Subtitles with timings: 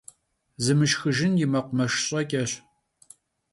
[0.63, 2.51] Zımışşxıjjın yi mekhumeşş ş'eç'eş.